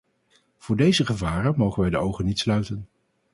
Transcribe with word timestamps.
Voor 0.57 0.75
deze 0.75 1.05
gevaren 1.05 1.53
mogen 1.57 1.81
wij 1.81 1.89
de 1.89 1.97
ogen 1.97 2.25
niet 2.25 2.39
sluiten. 2.39 2.87